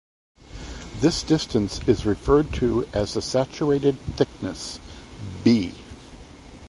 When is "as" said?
2.91-3.13